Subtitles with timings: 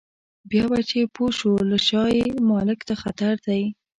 [0.49, 3.63] بیا به چې پوه شو له شا یې مالک ته خطر دی.